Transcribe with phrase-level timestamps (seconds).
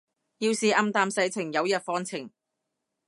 [0.39, 2.31] 要是暗淡世情有日放晴